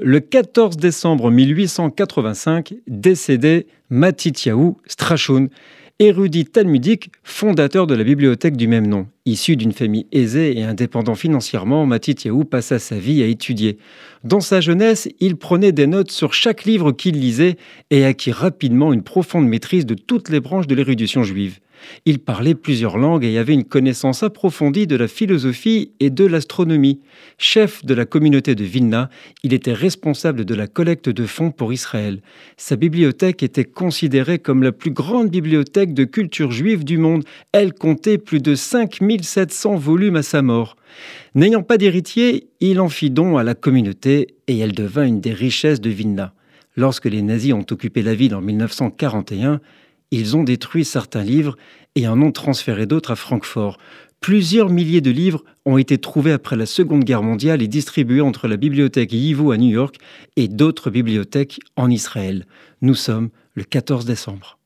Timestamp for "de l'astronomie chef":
26.10-27.84